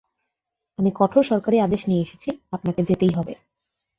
আমি 0.79 0.89
কঠোর 0.95 1.23
সরকারি 1.23 1.57
আদেশ 1.59 1.81
নিয়ে 1.87 2.03
এসেছি 2.03 2.29
আপানাকে 2.51 2.81
যেতেই 2.83 3.13
হবে। 3.13 3.33